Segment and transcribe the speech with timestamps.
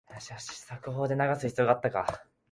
[0.39, 2.25] 速報で流す必要あったか